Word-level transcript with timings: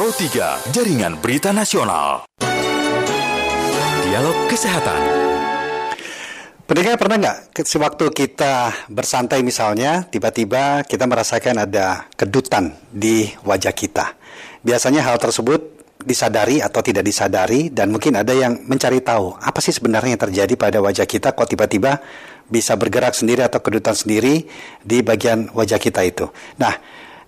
Pro 0.00 0.08
3, 0.08 0.72
Jaringan 0.72 1.20
Berita 1.20 1.52
Nasional. 1.52 2.24
Dialog 4.00 4.48
Kesehatan. 4.48 4.96
Pendengar 6.64 6.96
pernah 6.96 7.20
nggak 7.20 7.60
sewaktu 7.60 8.08
kita 8.08 8.72
bersantai 8.88 9.44
misalnya, 9.44 10.08
tiba-tiba 10.08 10.88
kita 10.88 11.04
merasakan 11.04 11.68
ada 11.68 12.08
kedutan 12.16 12.72
di 12.88 13.28
wajah 13.44 13.76
kita. 13.76 14.16
Biasanya 14.64 15.04
hal 15.04 15.20
tersebut 15.20 15.68
disadari 16.00 16.64
atau 16.64 16.80
tidak 16.80 17.04
disadari 17.04 17.68
dan 17.68 17.92
mungkin 17.92 18.16
ada 18.16 18.32
yang 18.32 18.56
mencari 18.72 19.04
tahu 19.04 19.36
apa 19.36 19.60
sih 19.60 19.76
sebenarnya 19.76 20.16
yang 20.16 20.24
terjadi 20.32 20.54
pada 20.56 20.80
wajah 20.80 21.04
kita 21.04 21.36
kok 21.36 21.44
tiba-tiba 21.44 22.00
bisa 22.48 22.72
bergerak 22.80 23.12
sendiri 23.12 23.44
atau 23.44 23.60
kedutan 23.60 23.92
sendiri 23.92 24.48
di 24.80 25.04
bagian 25.04 25.52
wajah 25.52 25.76
kita 25.76 26.00
itu. 26.08 26.32
Nah, 26.56 26.72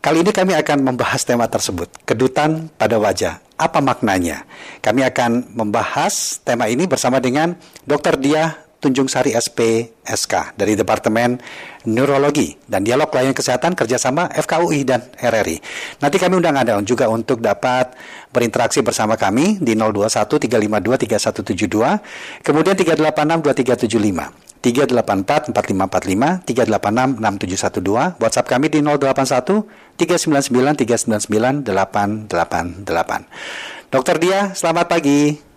kali 0.03 0.27
ini 0.27 0.35
kami 0.35 0.53
akan 0.59 0.83
membahas 0.83 1.23
tema 1.23 1.47
tersebut, 1.47 1.87
kedutan 2.03 2.67
pada 2.75 2.99
wajah. 2.99 3.39
Apa 3.55 3.79
maknanya? 3.79 4.43
Kami 4.83 5.07
akan 5.07 5.55
membahas 5.55 6.43
tema 6.43 6.67
ini 6.67 6.91
bersama 6.91 7.23
dengan 7.23 7.55
Dr. 7.87 8.19
Dia 8.19 8.59
Tunjung 8.83 9.07
Sari 9.07 9.39
SP 9.39 9.87
SK 10.03 10.59
dari 10.59 10.75
Departemen 10.75 11.39
Neurologi 11.87 12.59
dan 12.67 12.83
Dialog 12.83 13.15
Layanan 13.15 13.39
Kesehatan 13.39 13.79
kerjasama 13.79 14.27
FKUI 14.35 14.83
dan 14.83 15.07
RRI. 15.15 15.63
Nanti 16.03 16.19
kami 16.19 16.43
undang 16.43 16.59
Anda 16.59 16.83
juga 16.83 17.07
untuk 17.07 17.39
dapat 17.39 17.95
berinteraksi 18.35 18.83
bersama 18.83 19.15
kami 19.15 19.63
di 19.63 19.79
021 19.79 20.27
352 20.27 21.63
3172, 21.63 22.43
kemudian 22.43 22.75
386 22.75 23.87
2375. 23.87 24.51
384 24.63 25.51
4545 25.51 26.47
386 26.47 27.19
6712 27.19 28.23
WhatsApp 28.23 28.47
kami 28.47 28.71
di 28.71 28.79
081 28.79 29.67
399 29.99 30.87
399 30.87 31.67
888 31.67 33.91
Dokter 33.93 34.17
Dia, 34.23 34.55
selamat 34.57 34.89
pagi. 34.89 35.52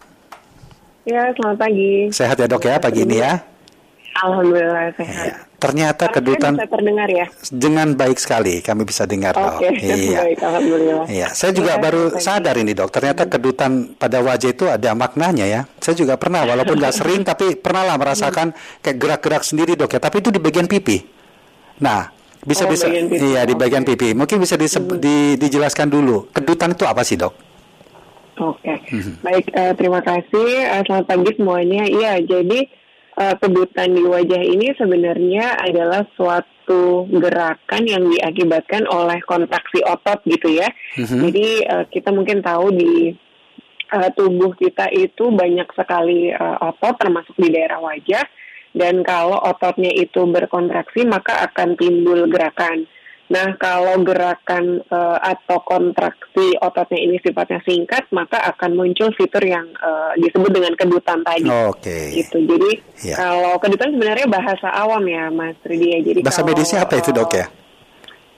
Ya, 1.06 1.30
selamat 1.32 1.58
pagi. 1.60 2.10
Sehat 2.10 2.36
ya 2.36 2.48
dok 2.48 2.66
ya 2.66 2.82
pagi 2.82 3.06
ini 3.06 3.22
ya? 3.22 3.38
Alhamdulillah 4.16 4.90
sehat. 4.96 5.26
Ya. 5.28 5.36
Ternyata 5.56 6.08
kedutan 6.10 6.54
bisa 6.56 6.68
terdengar 6.68 7.08
ya? 7.10 7.26
dengan 7.48 7.88
baik 7.94 8.18
sekali 8.18 8.60
kami 8.60 8.84
bisa 8.84 9.06
dengar 9.06 9.34
dok. 9.34 9.60
Oke, 9.60 9.70
Iya. 9.82 10.20
baik, 10.24 10.40
alhamdulillah. 10.40 11.06
Iya, 11.06 11.28
saya 11.32 11.52
juga 11.52 11.74
Ya, 11.74 11.82
baru 11.82 12.04
pagi. 12.10 12.22
sadar 12.22 12.56
ini 12.56 12.74
dok. 12.74 12.90
Ternyata 12.90 13.24
kedutan 13.26 13.72
pada 13.94 14.18
wajah 14.20 14.50
itu 14.50 14.66
ada 14.66 14.92
maknanya 14.94 15.46
ya. 15.46 15.62
Saya 15.78 15.94
juga 15.96 16.16
pernah, 16.16 16.42
walaupun 16.44 16.76
nggak 16.76 16.96
sering, 16.96 17.22
tapi 17.28 17.54
pernah 17.56 17.86
lah 17.86 17.96
merasakan 17.96 18.52
kayak 18.80 18.98
gerak-gerak 18.98 19.44
sendiri 19.44 19.74
dok 19.76 19.92
ya. 19.92 20.00
Tapi 20.00 20.16
itu 20.20 20.30
di 20.30 20.40
bagian 20.40 20.66
pipi. 20.66 21.06
Nah, 21.78 22.10
bisa 22.40 22.66
Oh, 22.66 22.70
bisa, 22.70 22.86
iya 22.90 23.42
di 23.44 23.54
bagian 23.54 23.82
pipi. 23.84 24.14
Mungkin 24.14 24.38
bisa 24.38 24.56
diseb- 24.56 24.98
di- 24.98 25.36
dijelaskan 25.36 25.86
dulu. 25.88 26.30
Kedutan 26.32 26.72
itu 26.72 26.86
apa 26.86 27.02
sih 27.02 27.14
dok? 27.16 27.34
Oke, 28.36 28.76
Mhm. 28.92 29.24
baik. 29.24 29.46
eh, 29.56 29.74
terima 29.80 30.04
kasih. 30.04 30.50
Eh, 30.76 30.82
selamat 30.84 31.08
pagi 31.08 31.32
semuanya. 31.40 31.84
Iya, 31.88 32.20
jadi 32.20 32.68
eh, 33.16 33.36
kedutan 33.40 33.96
di 33.96 34.04
wajah 34.04 34.44
ini 34.44 34.76
sebenarnya 34.76 35.56
adalah 35.56 36.04
suatu 36.20 37.08
gerakan 37.08 37.88
yang 37.88 38.04
diakibatkan 38.12 38.84
oleh 38.92 39.24
kontraksi 39.24 39.80
otot 39.88 40.20
gitu 40.28 40.52
ya. 40.52 40.68
Mhm. 41.00 41.24
Jadi 41.24 41.48
eh, 41.64 41.86
kita 41.88 42.12
mungkin 42.12 42.44
tahu 42.44 42.76
di 42.76 43.16
eh, 43.88 44.10
tubuh 44.20 44.52
kita 44.60 44.92
itu 44.92 45.32
banyak 45.32 45.72
sekali 45.72 46.28
eh, 46.28 46.58
otot 46.60 47.00
termasuk 47.00 47.40
di 47.40 47.56
daerah 47.56 47.80
wajah 47.80 48.28
dan 48.76 49.00
kalau 49.08 49.40
ototnya 49.40 49.96
itu 49.96 50.28
berkontraksi 50.28 51.08
maka 51.08 51.40
akan 51.48 51.80
timbul 51.80 52.28
gerakan. 52.28 52.84
Nah, 53.26 53.58
kalau 53.58 54.06
gerakan 54.06 54.86
eh, 54.86 55.18
atau 55.18 55.58
kontraksi 55.66 56.54
ototnya 56.62 57.00
ini 57.02 57.18
sifatnya 57.26 57.58
singkat, 57.66 58.06
maka 58.14 58.38
akan 58.54 58.78
muncul 58.78 59.10
fitur 59.18 59.42
yang 59.42 59.66
eh, 59.66 60.14
disebut 60.22 60.54
dengan 60.54 60.78
kedutan 60.78 61.26
tadi. 61.26 61.50
Oke. 61.50 62.22
Gitu. 62.22 62.38
Jadi 62.46 62.72
Iya. 63.02 63.16
kalau 63.18 63.58
kedutan 63.58 63.98
sebenarnya 63.98 64.30
bahasa 64.30 64.70
awam 64.70 65.02
ya, 65.10 65.34
Mas 65.34 65.58
Ridi 65.66 65.98
ya. 65.98 66.00
Jadi 66.06 66.20
Bahasa 66.22 66.46
kalau, 66.46 66.50
medisnya 66.54 66.80
apa 66.86 66.94
itu 67.02 67.10
dok 67.10 67.34
eh, 67.34 67.38
ya? 67.42 67.46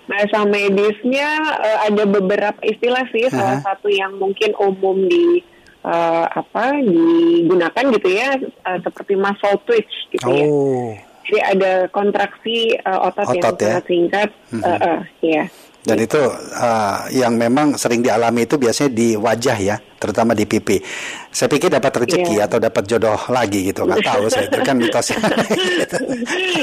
Bahasa 0.08 0.38
medisnya 0.48 1.30
eh, 1.60 1.80
ada 1.92 2.04
beberapa 2.08 2.60
istilah 2.64 3.04
sih. 3.12 3.28
Salah 3.28 3.60
Aha. 3.60 3.68
satu 3.68 3.92
yang 3.92 4.16
mungkin 4.16 4.56
umum 4.56 5.04
di 5.04 5.44
eh, 5.84 6.26
apa 6.32 6.80
digunakan 6.80 7.84
gitu 7.92 8.08
ya, 8.08 8.40
eh, 8.40 8.80
seperti 8.80 9.20
muscle 9.20 9.60
twitch 9.68 9.94
gitu 10.16 10.32
ya. 10.32 10.48
Jadi 11.28 11.40
ada 11.44 11.72
kontraksi 11.92 12.72
eh, 12.80 13.00
otot, 13.04 13.28
yang 13.36 13.44
Otot 13.44 13.56
ya. 13.60 13.68
sangat 13.68 13.86
singkat. 13.86 14.30
Mhm. 14.56 14.64
eh, 14.64 14.80
eh, 14.80 15.00
ya. 15.36 15.44
Dan 15.88 16.04
itu 16.04 16.20
uh, 16.20 17.08
yang 17.16 17.40
memang 17.40 17.80
sering 17.80 18.04
dialami 18.04 18.44
itu 18.44 18.60
biasanya 18.60 18.92
di 18.92 19.16
wajah 19.16 19.56
ya, 19.56 19.76
terutama 19.98 20.32
di 20.32 20.44
pipi. 20.44 20.78
Saya 21.28 21.48
pikir 21.48 21.70
dapat 21.70 21.92
rezeki 22.00 22.34
Iya. 22.36 22.46
atau 22.46 22.58
dapat 22.58 22.84
jodoh 22.86 23.20
lagi 23.28 23.68
gitu, 23.68 23.84
nggak 23.84 24.02
tahu 24.02 24.24
saya 24.28 24.46
itu 24.46 24.58
kan 24.60 24.76
mitosnya. 24.76 25.18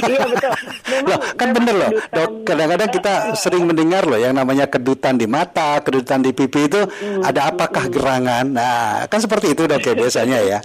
Iya 0.04 0.20
betul. 0.26 0.52
Memang- 0.84 1.06
loh, 1.06 1.18
kan 1.32 1.46
memang 1.46 1.56
bener 1.56 1.74
loh, 1.76 1.90
kedutan- 1.92 2.12
dok. 2.12 2.30
Kadang-kadang 2.44 2.90
kita 2.90 3.12
sering 3.42 3.64
mendengar 3.64 4.02
loh 4.04 4.16
yang 4.16 4.34
namanya 4.34 4.66
kedutan 4.66 5.14
di 5.14 5.26
mata, 5.26 5.78
kedutan 5.80 6.20
di 6.20 6.30
pipi 6.30 6.66
itu 6.66 6.80
Hmm, 6.84 7.22
ada 7.22 7.48
apakah 7.48 7.86
gerangan? 7.86 8.44
Nah, 8.46 8.74
kan 9.06 9.18
seperti 9.18 9.52
itu 9.52 9.64
dok 9.64 9.80
ya 9.80 9.94
biasanya 10.00 10.38
ya. 10.40 10.58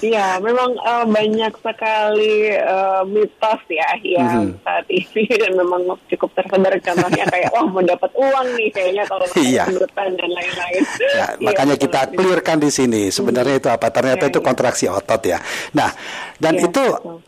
Iya, 0.00 0.26
memang 0.38 0.70
eh, 0.74 1.04
banyak 1.06 1.52
sekali 1.56 2.34
eh, 2.50 3.02
mitos 3.06 3.60
ya 3.68 3.88
yang 4.00 4.48
Mhm. 4.48 4.62
saat 4.62 4.86
ini 4.88 5.22
dan 5.32 5.52
memang 5.54 5.82
cukup 6.08 6.30
tersebar 6.34 6.72
contohnya 6.76 7.24
kayak 7.26 7.50
wah 7.50 7.66
mau 7.66 7.82
dapat 7.82 8.10
uang 8.14 8.46
nih 8.52 8.68
kayaknya 8.70 9.04
kalau 9.04 9.26
Iya. 9.34 9.64
kedutan 9.68 10.08
dan 10.12 10.30
lain-lain. 10.30 10.82
Ya, 11.12 11.26
makanya 11.52 11.76
betul. 11.76 11.84
kita 11.86 12.00
clearkan 12.16 12.58
di 12.58 12.70
sini 12.72 13.02
sebenarnya 13.12 13.54
itu 13.60 13.68
apa? 13.68 13.92
Ternyata 13.92 14.24
Iya, 14.26 14.30
itu 14.32 14.40
iya. 14.40 14.46
kontraksi 14.48 14.84
otot 14.88 15.22
ya. 15.22 15.38
Nah, 15.76 15.90
dan 16.36 16.54
Iya, 16.56 16.64
itu 16.66 16.84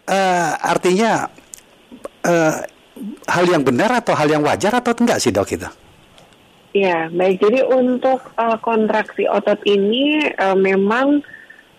eh, 0.09 0.51
artinya 0.59 1.11
eh, 2.25 2.55
hal 3.27 3.45
yang 3.47 3.63
benar 3.63 3.91
atau 4.01 4.15
hal 4.17 4.29
yang 4.31 4.43
wajar 4.43 4.73
atau 4.75 4.95
enggak 4.97 5.21
sih 5.21 5.31
dok 5.31 5.51
itu? 5.51 5.69
Ya, 6.75 7.07
baik. 7.07 7.39
Jadi 7.39 7.63
untuk 7.71 8.19
uh, 8.35 8.59
kontraksi 8.59 9.31
otot 9.31 9.63
ini 9.63 10.27
uh, 10.35 10.59
memang 10.59 11.23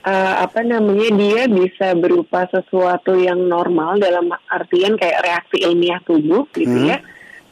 uh, 0.08 0.34
apa 0.40 0.64
namanya 0.64 1.12
dia 1.20 1.42
bisa 1.52 1.92
berupa 2.00 2.48
sesuatu 2.48 3.12
yang 3.20 3.44
normal 3.44 4.00
dalam 4.00 4.32
artian 4.48 4.96
kayak 4.96 5.20
reaksi 5.20 5.68
ilmiah 5.68 6.00
tubuh 6.08 6.48
gitu 6.56 6.72
Hmm. 6.72 6.96
ya. 6.96 6.98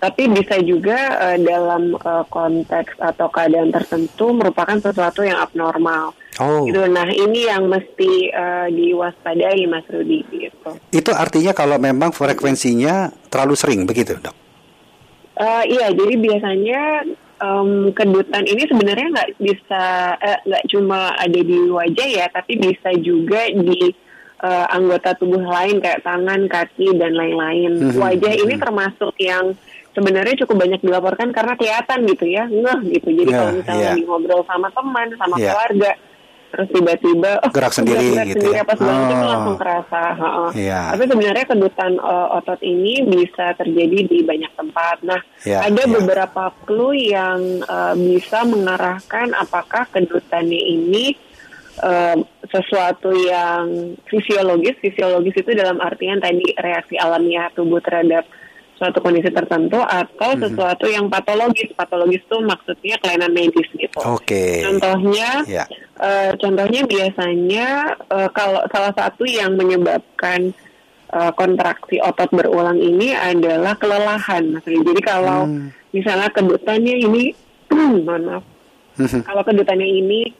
Tapi 0.03 0.27
bisa 0.35 0.59
juga 0.59 0.99
uh, 1.15 1.37
dalam 1.39 1.95
uh, 1.95 2.27
konteks 2.27 2.99
atau 2.99 3.31
keadaan 3.31 3.71
tertentu 3.71 4.35
merupakan 4.35 4.75
sesuatu 4.75 5.23
yang 5.23 5.39
abnormal. 5.39 6.11
Oh, 6.43 6.67
Gitu. 6.67 6.83
Nah, 6.91 7.07
ini 7.07 7.47
yang 7.47 7.71
mesti 7.71 8.27
uh, 8.35 8.67
diwaspadai 8.67 9.63
Mas 9.69 9.87
Rudi 9.87 10.25
gitu. 10.27 10.75
itu 10.91 11.11
artinya 11.13 11.55
kalau 11.55 11.79
memang 11.79 12.11
frekuensinya 12.11 13.13
terlalu 13.31 13.55
sering 13.55 13.87
begitu 13.87 14.19
dok? 14.19 14.43
Eh, 15.33 15.63
iya, 15.65 15.89
jadi 15.89 16.13
biasanya 16.13 16.81
em, 17.41 17.89
kedutan 17.97 18.45
ini 18.45 18.69
sebenarnya 18.69 19.07
nggak 19.17 19.31
bisa 19.41 19.83
eh, 20.21 20.39
nggak 20.45 20.65
cuma 20.69 21.17
ada 21.17 21.39
di 21.41 21.57
wajah 21.73 22.07
ya, 22.07 22.25
tapi 22.29 22.61
bisa 22.61 22.93
juga 23.01 23.49
di 23.49 23.89
eh, 24.45 24.65
anggota 24.69 25.17
tubuh 25.17 25.41
lain 25.41 25.81
kayak 25.81 26.05
tangan, 26.05 26.45
kaki 26.45 26.93
dan 27.01 27.17
lain-lain. 27.17 27.81
Mhm, 27.81 27.97
Wajah 27.97 28.33
ini 28.45 28.53
mhm. 28.53 28.61
termasuk 28.61 29.13
yang 29.17 29.57
sebenarnya 29.93 30.35
cukup 30.41 30.55
banyak 30.59 30.81
dilaporkan 30.81 31.29
karena 31.29 31.53
kelihatan 31.53 31.99
gitu 32.05 32.25
ya, 32.25 32.43
ngeh 32.45 32.79
gitu. 32.91 33.07
Jadi 33.13 33.29
Ya, 33.29 33.37
kalau 33.37 33.51
misalnya 33.53 33.87
lagi 33.91 34.03
ngobrol 34.03 34.41
sama 34.43 34.67
teman, 34.69 35.07
sama 35.15 35.35
Ya. 35.37 35.53
keluarga, 35.53 35.91
terus 36.49 36.67
tiba-tiba 36.69 37.31
oh, 37.41 37.49
Gerak 37.49 37.73
sendiri 37.73 38.05
gerak 38.09 38.25
gitu 38.29 38.37
sendiri 38.45 38.57
ya. 38.57 38.61
apa 38.61 38.73
segala 38.73 38.97
Oh. 39.01 39.25
langsung 39.25 39.57
kerasa. 39.57 40.01
ha-ha. 40.13 40.47
Iya. 40.53 40.79
Tapi 40.93 41.03
sebenarnya 41.07 41.45
kedutan 41.47 41.91
eh, 41.95 42.27
otot 42.31 42.61
ini 42.61 42.93
bisa 43.05 43.45
terjadi 43.53 43.97
di 44.03 44.19
banyak 44.21 44.51
tempat. 44.53 44.97
Nah, 45.01 45.21
Ya, 45.43 45.65
ada 45.65 45.81
ya. 45.81 45.89
beberapa 45.89 46.43
clue 46.63 46.93
yang 47.09 47.39
eh, 47.59 47.93
bisa 47.97 48.45
mengarahkan 48.45 49.33
apakah 49.33 49.89
kedutannya 49.89 50.61
ini 50.61 51.17
eh, 51.79 52.17
sesuatu 52.45 53.09
yang 53.09 53.65
fisiologis. 54.05 54.77
Fisiologis 54.77 55.33
itu 55.35 55.51
dalam 55.53 55.81
artian 55.81 56.17
tadi 56.17 56.53
reaksi 56.53 56.93
alamiah 56.95 57.49
tubuh 57.49 57.81
terhadap 57.81 58.29
suatu 58.83 58.99
kondisi 58.99 59.31
tertentu 59.31 59.79
atau 59.79 60.35
Mhm. 60.35 60.43
sesuatu 60.43 60.85
yang 60.91 61.07
patologis. 61.07 61.71
Patologis 61.71 62.19
itu 62.19 62.37
maksudnya 62.43 62.99
kelainan 62.99 63.31
medis 63.31 63.63
gitu. 63.71 63.95
Oke. 64.03 64.59
Contohnya, 64.59 65.47
Ya. 65.47 65.63
eh, 66.03 66.35
contohnya 66.35 66.83
biasanya 66.83 67.67
eh, 68.11 68.29
kalau 68.35 68.59
salah 68.67 68.91
satu 68.91 69.23
yang 69.23 69.55
menyebabkan 69.55 70.51
eh, 71.13 71.31
kontraksi 71.37 72.01
otot 72.01 72.25
berulang 72.33 72.75
ini 72.75 73.13
adalah 73.13 73.77
kelelahan. 73.77 74.57
Ri. 74.59 74.81
Jadi 74.81 74.97
kalau 74.99 75.45
Hmm. 75.45 75.69
misalnya 75.93 76.25
kedutannya 76.27 76.95
ini, 76.99 77.29
mohon 78.03 78.21
maaf, 78.25 78.43
kalau 79.23 79.45
kedutannya 79.45 79.85
ini 79.85 80.33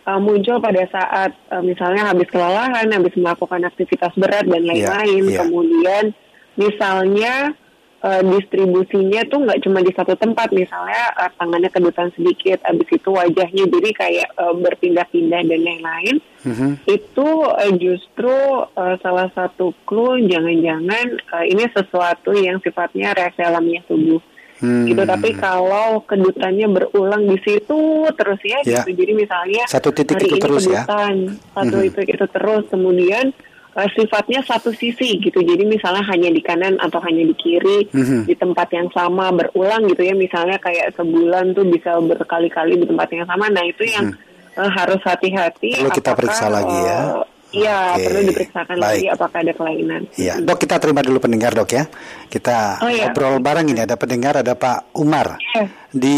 eh, 0.00 0.20
muncul 0.22 0.62
pada 0.62 0.86
saat 0.88 1.34
eh, 1.50 1.60
misalnya 1.60 2.08
habis 2.08 2.30
kelelahan, 2.30 2.86
habis 2.88 3.12
melakukan 3.18 3.66
aktivitas 3.66 4.14
berat 4.16 4.46
dan 4.46 4.62
lain-lain, 4.64 5.22
iya. 5.28 5.42
kemudian 5.44 6.14
misalnya 6.54 7.52
uh, 8.00 8.22
distribusinya 8.22 9.22
tuh 9.26 9.44
nggak 9.44 9.60
cuma 9.62 9.80
di 9.80 9.92
satu 9.92 10.14
tempat 10.14 10.50
misalnya 10.50 11.12
uh, 11.16 11.30
tangannya 11.36 11.68
kedutan 11.68 12.08
sedikit 12.12 12.60
abis 12.64 12.88
itu 12.90 13.08
wajahnya 13.08 13.64
jadi 13.66 13.90
kayak 13.92 14.28
uh, 14.36 14.54
berpindah-pindah 14.54 15.40
dan 15.44 15.60
lain-lain 15.60 16.16
Mhm. 16.40 16.88
itu 16.88 17.28
uh, 17.44 17.72
justru 17.76 18.32
uh, 18.72 18.96
salah 18.98 19.28
satu 19.30 19.76
clue 19.84 20.24
jangan-jangan 20.24 21.06
uh, 21.30 21.44
ini 21.44 21.68
sesuatu 21.68 22.32
yang 22.32 22.56
sifatnya 22.60 23.12
reaksi 23.12 23.44
alamiah 23.44 23.84
tubuh 23.84 24.20
Hmm. 24.60 24.84
gitu 24.84 25.08
tapi 25.08 25.32
kalau 25.40 26.04
kedutannya 26.04 26.68
berulang 26.68 27.24
di 27.24 27.40
situ 27.40 27.80
terus 28.12 28.36
ya, 28.44 28.60
Ya. 28.60 28.84
gitu 28.84 28.92
jadi 28.92 29.16
misalnya 29.16 29.64
Satu 29.64 29.88
titik 29.88 30.20
hari 30.20 30.28
itu 30.28 30.36
ini 30.36 30.44
terus 30.44 30.64
ya? 30.68 30.84
kedutan 30.84 31.16
satu 31.56 31.76
Mhm. 31.80 31.88
itu 31.88 32.00
itu 32.04 32.24
terus 32.28 32.64
kemudian 32.68 33.24
uh, 33.72 33.88
sifatnya 33.92 34.40
satu 34.42 34.70
sisi 34.70 35.18
gitu 35.18 35.38
jadi 35.38 35.62
misalnya 35.62 36.02
hanya 36.06 36.28
di 36.28 36.40
kanan 36.40 36.76
atau 36.76 36.98
hanya 37.00 37.22
di 37.22 37.34
kiri 37.34 37.86
Mhm. 37.90 38.26
di 38.26 38.34
tempat 38.34 38.68
yang 38.70 38.88
sama 38.90 39.30
berulang 39.30 39.86
gitu 39.86 40.02
ya 40.02 40.12
misalnya 40.12 40.56
kayak 40.56 40.94
sebulan 40.94 41.52
tuh 41.52 41.66
bisa 41.66 41.98
berkali-kali 41.98 42.76
di 42.76 42.86
tempat 42.86 43.08
yang 43.10 43.24
sama 43.24 43.46
nah 43.46 43.62
itu 43.62 43.82
yang 43.84 44.10
uh, 44.54 44.70
harus 44.70 44.98
hati-hati. 45.00 45.78
Perlu 45.78 45.90
kita 45.90 46.12
periksa 46.12 46.46
lagi 46.46 46.74
ya. 46.76 46.98
uh, 47.18 47.26
Iya, 47.50 47.98
Oke. 47.98 48.06
perlu 48.06 48.20
diperiksakan 48.30 48.76
Baik. 48.78 48.86
lagi 48.86 49.06
apakah 49.10 49.38
ada 49.42 49.52
kelainan. 49.58 50.02
Iya, 50.14 50.38
dok 50.38 50.54
kita 50.54 50.78
terima 50.78 51.02
dulu 51.02 51.18
pendengar 51.18 51.50
dok 51.50 51.74
ya. 51.74 51.82
Kita 52.30 52.78
Oh, 52.78 52.86
iya. 52.86 53.10
ngobrol 53.10 53.42
bareng 53.42 53.66
ini 53.66 53.82
ada 53.82 53.98
pendengar 53.98 54.38
ada 54.38 54.54
Pak 54.54 54.94
Umar 54.94 55.34
Iya. 55.34 55.66
di 55.90 56.14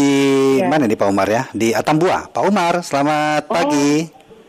Iya. 0.61 0.69
mana 0.69 0.85
nih 0.85 0.93
Pak 0.93 1.09
Umar 1.09 1.25
ya? 1.25 1.49
Di 1.49 1.73
Atambua. 1.73 2.29
Pak 2.29 2.43
Umar, 2.45 2.85
selamat 2.85 3.49
Oh. 3.49 3.53
pagi. 3.57 3.89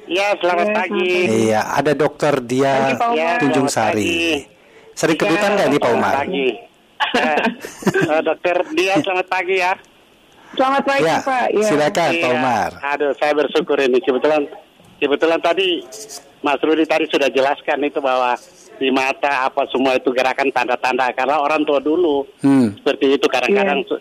Ya, 0.06 0.36
selamat 0.36 0.66
Ya, 0.66 0.74
pagi. 0.74 1.12
Iya, 1.48 1.60
ada 1.72 1.92
dokter 1.92 2.34
dia 2.40 2.72
Pagi, 2.84 2.94
Pak 2.94 3.08
Umar. 3.10 3.36
Tunjung 3.40 3.68
Sari. 3.68 4.04
pagi. 4.04 4.28
Sering 4.94 5.16
kedutan 5.16 5.48
Ya, 5.48 5.54
nggak 5.54 5.66
nih 5.66 5.74
Pak 5.74 5.86
selamat 5.86 6.02
Umar? 6.02 6.14
Pagi. 6.18 6.48
Eh, 7.94 8.22
dokter 8.22 8.56
dia 8.74 8.94
selamat 8.98 9.26
pagi 9.28 9.54
ya. 9.56 9.72
Selamat 10.52 10.82
pagi 10.84 11.04
Ya, 11.04 11.16
Pak. 11.20 11.46
Ya. 11.48 11.62
silakan 11.64 12.10
Pak 12.10 12.18
Iya. 12.20 12.28
Umar. 12.32 12.70
Aduh, 12.84 13.12
saya 13.14 13.32
bersyukur 13.32 13.78
ini 13.78 13.98
kebetulan 13.98 14.42
kebetulan 14.96 15.38
tadi 15.38 15.68
Mas 16.40 16.60
Rudi 16.60 16.84
tadi 16.84 17.06
sudah 17.06 17.28
jelaskan 17.28 17.78
itu 17.82 17.98
bahwa 17.98 18.34
di 18.74 18.90
mata 18.90 19.46
apa 19.46 19.62
semua 19.68 19.94
itu 19.94 20.10
gerakan 20.10 20.50
tanda-tanda 20.50 21.08
karena 21.12 21.38
orang 21.38 21.62
tua 21.62 21.78
dulu 21.78 22.26
Hmm. 22.40 22.74
seperti 22.74 23.14
itu 23.14 23.26
kadang-kadang 23.26 23.80
Iya. 23.80 23.96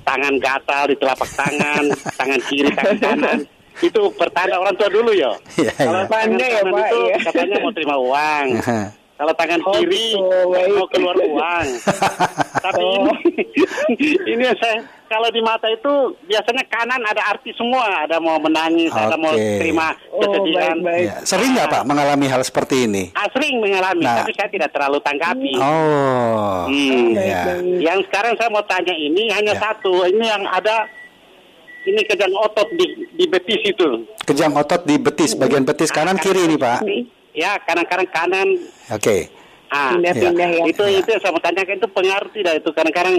tangan 0.00 0.34
gatal 0.38 0.82
di 0.86 0.96
telapak 0.96 1.30
tangan, 1.30 1.84
tangan 2.16 2.40
kiri, 2.42 2.70
tangan 2.72 2.96
kanan. 2.98 3.38
Itu 3.80 4.12
pertanda 4.14 4.56
orang 4.56 4.76
tua 4.76 4.88
dulu 4.88 5.10
ya. 5.10 5.32
Kalau 5.74 6.04
tangan 6.04 6.30
Pandai 6.30 6.50
ya, 6.50 6.60
kanan 6.60 6.72
Pak, 6.72 6.86
itu 6.86 6.98
iya. 7.00 7.16
katanya 7.24 7.56
mau 7.58 7.72
terima 7.72 7.96
uang. 7.96 8.46
Kalau 9.20 9.34
tangan 9.36 9.60
Oh, 9.60 9.72
kiri 9.76 10.16
gitu, 10.16 10.38
mau 10.72 10.86
keluar 10.88 11.16
uang. 11.18 11.66
Tapi 12.64 12.80
Oh. 12.80 13.12
ini 13.92 14.16
ini 14.26 14.44
saya 14.56 14.80
kalau 15.04 15.28
di 15.28 15.42
mata 15.42 15.66
itu 15.66 15.92
biasanya 16.24 16.64
kanan 16.70 17.02
ada 17.02 17.28
arti 17.28 17.52
semua, 17.52 18.06
ada 18.06 18.16
mau 18.16 18.38
menangis, 18.38 18.88
ada 18.90 19.16
mau 19.16 19.34
terima 19.34 19.92
Oh, 20.08 20.22
kesedihan. 20.22 20.76
Iya. 20.80 21.20
Sering 21.26 21.52
nggak 21.52 21.68
Pak 21.68 21.82
mengalami 21.84 22.26
hal 22.28 22.40
seperti 22.40 22.88
ini? 22.88 23.12
Ah, 23.12 23.28
sering 23.28 23.60
mengalami, 23.60 24.06
Nah. 24.06 24.22
tapi 24.22 24.32
saya 24.32 24.48
tidak 24.48 24.70
terlalu 24.70 24.98
tanggapi. 25.00 25.52
Oh, 25.58 26.64
Hmm. 26.64 27.12
iya. 27.12 27.42
Yang 27.82 28.08
sekarang 28.08 28.38
saya 28.38 28.48
mau 28.48 28.64
tanya 28.64 28.94
ini 28.94 29.28
hanya 29.28 29.52
Ya. 29.52 29.60
satu, 29.60 30.06
ini 30.06 30.24
yang 30.24 30.46
ada 30.46 30.88
ini 31.82 32.00
kejang 32.04 32.32
otot 32.34 32.68
di 32.70 32.86
di 33.10 33.24
betis 33.24 33.60
itu. 33.64 33.88
Kejang 34.22 34.52
otot 34.52 34.82
di 34.82 34.96
betis, 34.96 35.32
bagian 35.32 35.62
betis 35.62 35.88
kanan 35.88 36.16
kiri 36.16 36.44
ini 36.44 36.56
Pak. 36.56 36.84
Ya, 37.30 37.56
kadang-kadang 37.60 38.08
kanan 38.08 38.48
Oke. 38.88 39.30
ah 39.68 39.94
pindah-pindah 39.94 40.48
ya. 40.52 40.64
itu 40.66 40.82
Ya. 40.84 40.98
itu 40.98 41.08
yang 41.08 41.20
saya 41.20 41.30
mau 41.30 41.38
tanyakan 41.38 41.76
itu 41.76 41.88
pengaruh 41.88 42.30
tidak 42.32 42.54
itu 42.58 42.68
kadang-kadang 42.70 43.16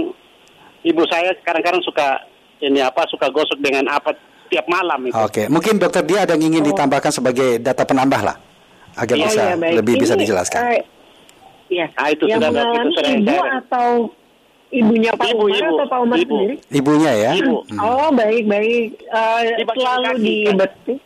ibu 0.81 1.01
saya 1.05 1.31
kadang-kadang 1.39 1.79
suka 1.81 2.19
ini 2.59 2.79
apa 2.79 3.07
suka 3.07 3.27
gosok 3.27 3.55
dengan 3.57 3.87
apa 3.87 4.11
tiap 4.45 4.67
malam 4.67 4.99
itu. 5.01 5.15
Oke, 5.15 5.47
mungkin 5.47 5.79
dokter 5.79 6.03
dia 6.03 6.21
ada 6.21 6.35
yang 6.35 6.51
ingin 6.51 6.67
ditambahkan 6.67 7.07
sebagai 7.09 7.55
data 7.57 7.81
penambah 7.81 8.21
lah, 8.21 8.35
agar 8.93 9.15
Oh, 9.15 9.23
bisa 9.23 9.43
baik. 9.55 9.73
lebih 9.73 9.93
bisa 9.97 10.13
Ini, 10.13 10.21
dijelaskan. 10.21 10.61
eh, 10.69 10.83
Iya. 11.71 11.87
Ah, 11.95 12.11
itu 12.11 12.27
yang 12.27 12.43
sudah 12.43 12.51
mengalami 12.51 12.75
itu 12.75 12.89
sudah 12.91 13.11
ibu 13.15 13.31
saya- 13.31 13.53
atau 13.57 13.87
ibunya 14.71 15.11
Pak 15.11 15.27
Ibu, 15.27 15.43
Umar 15.43 15.59
ibu. 15.59 15.73
atau 15.73 15.85
Pak 15.85 15.99
Umar 15.99 16.17
Ibu. 16.17 16.31
sendiri? 16.33 16.55
Ibunya 16.71 17.11
ya. 17.13 17.31
Ibu. 17.35 17.55
Hmm. 17.67 17.79
Oh 17.79 18.09
baik 18.11 18.43
baik. 18.45 18.87
Eh, 18.97 19.39
Di 19.53 19.63
bagian 19.63 19.75
selalu 19.77 20.07
kaki, 20.07 20.21
di 20.21 20.35
kan? 20.41 20.55
betis 20.57 20.99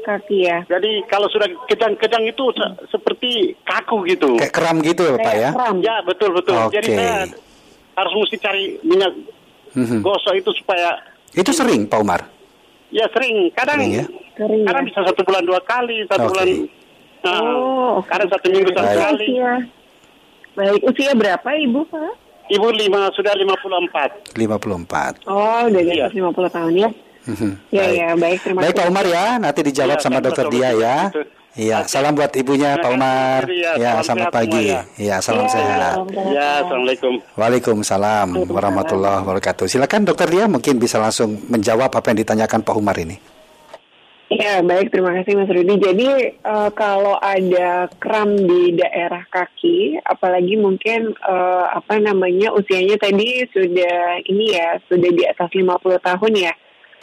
kaki 0.00 0.38
ya. 0.42 0.58
Jadi 0.66 0.90
kalau 1.04 1.28
sudah 1.28 1.48
kejang-kejang 1.66 2.24
itu 2.26 2.44
se- 2.50 2.74
seperti 2.88 3.30
kaku 3.62 4.02
gitu. 4.04 4.34
Kayak 4.36 4.52
kram 4.52 4.76
gitu 4.80 5.02
ya 5.04 5.14
Pak 5.14 5.22
Kayak 5.22 5.38
ya. 5.38 5.50
kram. 5.52 5.76
Ya 5.78 5.96
betul 6.02 6.30
betul. 6.32 6.56
Oke. 6.58 6.74
Jadi 6.74 6.88
saya 6.90 7.16
harus 7.94 8.12
mesti 8.16 8.36
cari 8.38 8.64
minyak 8.82 9.12
Mhm. 9.70 10.00
gosok 10.00 10.34
itu 10.34 10.50
supaya 10.54 10.96
Itu 11.30 11.50
sering 11.50 11.84
Pak 11.84 11.98
Umar. 11.98 12.20
ya 12.88 13.04
sering. 13.08 13.52
Kadang 13.52 13.78
Sering 13.78 13.92
ya? 13.94 14.04
Sering 14.34 14.62
kadang 14.64 14.82
ya. 14.82 14.88
bisa 14.88 15.00
satu 15.04 15.20
bulan 15.22 15.44
dua 15.44 15.60
kali, 15.60 16.02
satu 16.04 16.24
Oke. 16.24 16.30
bulan. 16.32 16.48
Nah, 17.18 17.42
Oh, 17.52 17.98
kadang 18.02 18.28
satu 18.28 18.46
minggu 18.48 18.70
satu 18.70 18.96
kali. 18.96 19.26
Usia. 19.28 19.52
Baik, 20.54 20.80
usia 20.84 21.10
berapa 21.12 21.48
Ibu, 21.52 21.80
Pak? 21.84 22.12
Ibu 22.48 22.66
lima 22.72 23.12
sudah 23.12 23.32
54. 23.32 24.34
54. 24.34 25.20
Oh, 25.24 25.60
udah 25.64 25.80
di 25.80 25.92
Iya. 25.92 26.08
atas 26.08 26.14
50 26.14 26.48
tahun 26.48 26.72
ya. 26.74 26.88
Mhm. 27.28 27.50
Ya, 27.68 27.84
Baik. 27.84 27.92
ya, 27.92 28.08
baik. 28.16 28.38
Terima 28.40 28.58
Baik 28.64 28.74
Pak. 28.74 28.88
Umar 28.88 29.04
ya, 29.04 29.24
nanti 29.36 29.60
dijawab 29.62 29.96
Iya, 29.96 30.02
sama 30.02 30.14
saya 30.14 30.24
dokter 30.24 30.46
dia 30.48 30.68
ya. 30.72 30.96
Iya, 31.58 31.78
salam 31.84 32.12
buat 32.14 32.32
ibunya 32.32 32.70
Pak 32.72 32.80
Terima 32.80 32.94
Umar. 32.94 33.40
kasih, 33.42 33.58
ya. 33.58 33.72
Ya, 33.74 33.90
Salam 33.90 34.04
selamat 34.06 34.28
pagi. 34.30 34.64
Ya, 34.64 34.78
salam 34.78 34.96
Iya, 34.96 35.16
sehat. 35.18 35.20
salam 35.20 35.46
sehat. 36.08 36.32
Ya, 36.32 36.48
assalamualaikum. 36.62 37.12
Waalaikumsalam 37.34 38.28
warahmatullahi 38.48 39.16
wabarakatuh. 39.20 39.64
Silakan 39.66 40.00
dokter 40.06 40.28
dia 40.28 40.44
mungkin 40.46 40.78
bisa 40.78 40.96
langsung 40.96 41.36
menjawab 41.44 41.90
apa 41.90 42.06
yang 42.08 42.18
ditanyakan 42.22 42.62
Pak 42.62 42.74
Umar 42.74 42.96
ini. 42.96 43.18
Ya, 44.28 44.60
baik. 44.60 44.92
Terima 44.92 45.16
kasih 45.16 45.40
Mas 45.40 45.48
Rudi. 45.48 45.80
Jadi, 45.80 46.08
eh, 46.36 46.70
kalau 46.76 47.16
ada 47.16 47.88
kram 47.96 48.36
di 48.36 48.76
daerah 48.76 49.24
kaki, 49.32 50.04
apalagi 50.04 50.52
mungkin 50.60 51.16
eh, 51.16 51.66
apa 51.72 51.96
namanya 51.96 52.52
usianya 52.52 53.00
tadi 53.00 53.48
sudah 53.48 54.20
ini 54.28 54.52
ya, 54.52 54.76
sudah 54.84 55.10
di 55.16 55.24
atas 55.24 55.48
50 55.56 55.96
tahun 56.04 56.32
ya. 56.36 56.52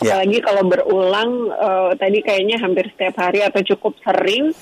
Ya. 0.06 0.22
Apalagi 0.22 0.38
kalau 0.46 0.64
berulang 0.70 1.32
eh, 1.50 1.92
tadi 1.98 2.22
kayaknya 2.22 2.62
hampir 2.62 2.94
setiap 2.94 3.18
hari 3.18 3.42
atau 3.42 3.62
cukup 3.74 3.98
sering. 4.06 4.54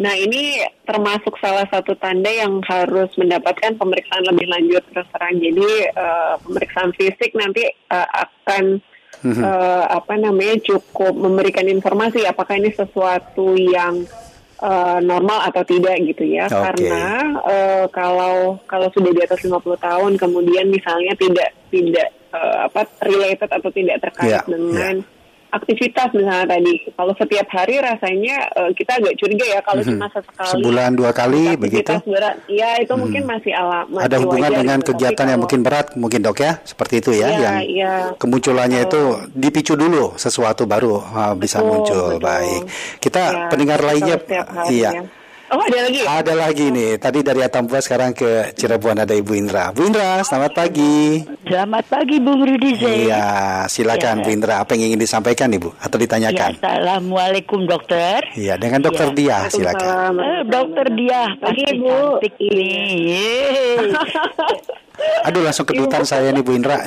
Nah, 0.00 0.16
ini 0.16 0.66
termasuk 0.88 1.38
salah 1.38 1.68
satu 1.70 1.94
tanda 1.94 2.32
yang 2.32 2.58
harus 2.66 3.12
mendapatkan 3.20 3.76
pemeriksaan 3.78 4.24
lebih 4.26 4.50
lanjut 4.50 4.82
terus 4.90 5.06
terang. 5.14 5.38
Jadi, 5.38 5.70
eh, 5.94 6.34
pemeriksaan 6.42 6.90
fisik 6.98 7.38
nanti 7.38 7.70
eh, 7.70 8.08
akan 8.18 8.82
Mhm. 9.20 9.42
eh, 9.44 9.84
apa 9.90 10.14
namanya 10.16 10.56
cukup 10.64 11.12
memberikan 11.12 11.66
informasi 11.68 12.24
apakah 12.24 12.56
ini 12.56 12.72
sesuatu 12.72 13.52
yang 13.52 14.08
eh, 14.60 14.98
normal 15.04 15.44
atau 15.50 15.60
tidak 15.64 15.96
gitu 16.04 16.24
ya 16.24 16.48
Oke. 16.48 16.56
karena 16.56 17.04
eh, 17.44 17.84
kalau 17.92 18.56
kalau 18.64 18.88
sudah 18.92 19.12
di 19.12 19.20
atas 19.20 19.44
50 19.44 19.60
tahun 19.76 20.12
kemudian 20.16 20.72
misalnya 20.72 21.12
tidak 21.20 21.52
tidak 21.68 22.08
eh, 22.32 22.58
apa 22.64 22.88
related 23.04 23.50
atau 23.50 23.68
tidak 23.68 23.96
terkait 24.08 24.40
Ya, 24.40 24.42
dengan 24.48 25.04
aktivitas 25.50 26.08
misalnya 26.10 26.46
tadi 26.48 26.74
kalau 26.90 27.12
setiap 27.14 27.46
hari 27.50 27.78
rasanya 27.78 28.36
eh, 28.50 28.70
kita 28.72 28.96
agak 28.96 29.14
curiga 29.14 29.44
ya 29.44 29.60
kalau 29.60 29.82
Mhm. 29.82 29.88
cuma 29.92 30.06
sesekali 30.08 30.50
Sebulan 30.50 30.90
dua 30.94 31.10
kali 31.10 31.54
begitu. 31.56 31.94
berat 32.04 32.36
ya 32.46 32.78
itu 32.78 32.90
Hmm. 32.90 33.02
mungkin 33.02 33.22
masih 33.24 33.52
ala 33.52 33.82
masih 33.84 34.06
Ada 34.06 34.16
hubungan 34.18 34.40
wajar 34.46 34.58
dengan 34.58 34.78
gitu. 34.78 34.86
Tapi 34.86 34.96
kegiatan 34.96 35.18
yang 35.20 35.28
kalau- 35.28 35.42
mungkin 35.42 35.60
berat, 35.60 35.86
mungkin 35.94 36.20
dok 36.20 36.38
ya, 36.38 36.52
seperti 36.62 36.94
itu 36.98 37.10
ya, 37.12 37.26
Iya, 37.26 37.38
yang 37.40 37.56
iya. 37.62 37.92
kemunculannya 38.16 38.80
itu 38.82 39.00
dipicu 39.32 39.74
dulu 39.74 40.14
sesuatu 40.14 40.64
baru 40.64 41.02
ah, 41.02 41.34
bisa 41.34 41.58
Betul, 41.58 41.70
muncul. 41.70 42.06
betul. 42.14 42.22
Baik, 42.22 42.62
kita 42.98 43.22
Ya, 43.22 43.46
pendengar 43.48 43.80
lainnya, 43.80 44.16
iya. 44.68 44.90
ya. 44.92 45.02
Oh 45.50 45.58
ada 45.58 45.78
lagi? 45.82 45.98
ya? 45.98 46.22
Ada 46.22 46.34
lagi 46.38 46.66
nih, 46.70 46.90
tadi 46.96 47.26
dari 47.26 47.42
Atambua 47.42 47.82
sekarang 47.82 48.14
ke 48.14 48.54
Cirebon 48.54 49.02
ada 49.02 49.10
Ibu 49.10 49.34
Indra. 49.34 49.74
Bu 49.74 49.82
Indra, 49.82 50.22
selamat 50.22 50.54
pagi. 50.54 51.26
Selamat 51.42 51.84
pagi 51.90 52.22
Bung 52.22 52.46
Rudi 52.46 52.78
Zain. 52.78 53.10
Iya, 53.10 53.26
silakan 53.66 54.22
Ya. 54.22 54.22
Bu 54.22 54.28
Indra. 54.30 54.54
Apa 54.62 54.78
yang 54.78 54.94
ingin 54.94 55.02
disampaikan 55.02 55.50
Ibu 55.50 55.74
atau 55.74 55.98
Ya, 55.98 56.02
ditanyakan? 56.06 56.50
Assalamualaikum 56.54 57.66
dokter. 57.66 58.22
Iya, 58.38 58.54
dengan 58.62 58.78
Dokter 58.78 59.10
Ya. 59.10 59.16
Dia, 59.18 59.38
silakan. 59.50 60.22
Eh, 60.22 60.40
dokter 60.46 60.86
dia 60.94 61.22
Pagi, 61.42 61.66
Bu. 61.82 62.22
cantik 62.22 62.34
ini. 62.38 62.72
Aduh, 65.22 65.42
langsung 65.42 65.64
kedutan 65.64 66.00
saya 66.02 66.30
nih 66.30 66.40
Bu 66.40 66.52
Indra. 66.52 66.80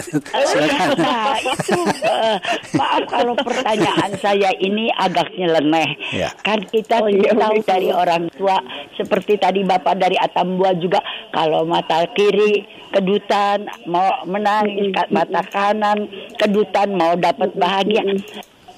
silakan. 0.43 0.89
Nah, 0.95 1.37
itu 1.37 1.79
eh, 2.01 2.37
maaf 2.73 3.03
kalau 3.05 3.33
pertanyaan 3.35 4.11
saya 4.17 4.49
ini 4.55 4.89
agak 4.91 5.29
nyeleneh. 5.31 5.89
Ya. 6.11 6.29
Kan 6.41 6.65
kita 6.65 6.99
Oh, 6.99 7.07
tidak 7.07 7.21
iya, 7.27 7.33
tahu 7.35 7.53
begitu. 7.55 7.69
dari 7.69 7.89
orang 7.89 8.23
tua 8.31 8.57
seperti 8.93 9.33
tadi 9.35 9.61
Bapak 9.61 9.95
dari 9.95 10.15
Atambua 10.15 10.73
juga 10.75 10.97
kalau 11.29 11.63
mata 11.63 12.05
kiri 12.09 12.63
kedutan 12.89 13.65
mau 13.85 14.05
menangis, 14.23 14.89
ka- 14.91 15.09
mata 15.09 15.41
kanan 15.43 16.09
kedutan 16.35 16.89
mau 16.91 17.13
dapat 17.13 17.53
bahagia. 17.53 18.01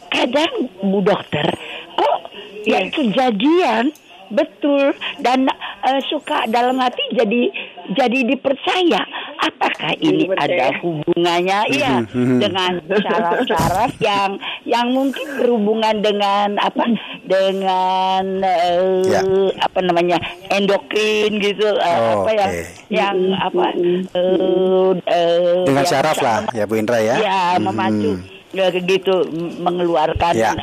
Kadang 0.06 0.52
Bu 0.82 1.00
Dokter, 1.02 1.48
kok 1.94 2.18
yang 2.64 2.88
kejadian 2.88 3.92
betul 4.26 4.90
dan 5.20 5.46
eh, 5.84 6.02
suka 6.04 6.48
dalam 6.48 6.76
hati 6.78 7.14
jadi 7.14 7.46
jadi 7.94 8.20
dipercaya 8.26 9.06
apakah 9.46 9.94
ini 9.98 10.26
Betul. 10.26 10.42
ada 10.42 10.66
hubungannya 10.80 11.60
iya 11.70 11.94
dengan 12.44 12.72
syaraf-syaraf 12.82 13.92
yang 14.00 14.32
yang 14.64 14.88
mungkin 14.90 15.28
berhubungan 15.38 15.96
dengan 16.00 16.58
apa 16.58 16.84
dengan 17.24 18.24
eh, 18.42 19.02
Ya. 19.06 19.22
apa 19.60 19.80
namanya 19.82 20.18
endokrin 20.50 21.38
gitu 21.38 21.68
Oh, 21.76 22.26
apa 22.26 22.32
yang 22.32 22.52
oke. 22.52 22.64
yang 22.90 23.18
Mhm. 23.18 23.38
apa 23.38 23.66
eh, 24.14 24.92
eh, 25.06 25.62
Dengan 25.64 25.76
yang 25.78 25.86
syaraf 25.86 26.18
lah 26.20 26.40
ya 26.52 26.64
Bu 26.64 26.76
Indra 26.76 26.98
ya. 26.98 27.16
ya 27.18 27.40
Mhm. 27.56 27.64
memacu 27.64 28.12
ya, 28.52 28.72
gitu 28.72 29.16
mengeluarkan 29.60 30.34
Ya. 30.34 30.56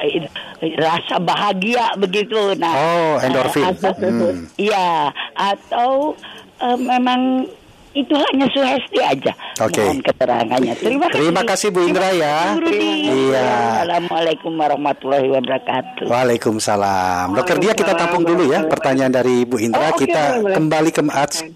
rasa 0.74 1.18
bahagia 1.18 1.92
begitu 1.96 2.56
nah 2.56 2.72
Oh, 2.72 3.14
endorfin. 3.20 3.62
eh, 3.62 3.70
atau- 3.70 3.96
Hmm. 3.98 4.38
iya 4.56 4.88
atau 5.32 6.16
eh, 6.58 6.78
memang 6.78 7.44
itu 7.92 8.14
hanya 8.16 8.46
sugesti 8.48 9.00
aja 9.04 9.32
Oke. 9.60 9.84
mohon 9.84 10.00
keterangannya 10.00 10.74
terima 10.80 11.06
kasih 11.08 11.20
Terima 11.22 11.42
kasih, 11.44 11.68
Bu 11.70 11.80
Indra, 11.86 12.08
ya. 12.12 12.56
Iya. 12.56 13.48
Assalamualaikum 13.84 14.52
warahmatullahi 14.56 15.28
wabarakatuh 15.28 16.06
Waalaikumsalam. 16.08 17.36
Dokter 17.36 17.56
Dia 17.62 17.72
kita 17.76 17.92
tampung 17.94 18.24
dulu 18.24 18.48
ya 18.48 18.64
pertanyaan 18.66 19.12
dari 19.12 19.44
Bu 19.44 19.60
Indra. 19.60 19.92
Oh, 19.92 19.96
oke, 19.96 20.02
kita 20.08 20.40
boleh, 20.40 20.42
boleh. 20.42 20.54
kembali 20.56 20.90
ke, 20.90 21.02